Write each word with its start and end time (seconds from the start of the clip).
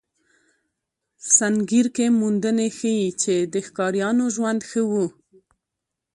سنګیر 1.35 1.87
کې 1.95 2.05
موندنې 2.19 2.67
ښيي، 2.77 3.07
چې 3.21 3.33
د 3.53 3.55
ښکاریانو 3.67 4.25
ژوند 4.35 4.61
ښه 4.69 4.81
و. 4.89 4.91